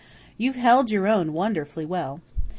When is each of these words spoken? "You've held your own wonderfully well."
"You've 0.35 0.55
held 0.55 0.89
your 0.89 1.07
own 1.07 1.31
wonderfully 1.31 1.85
well." 1.85 2.21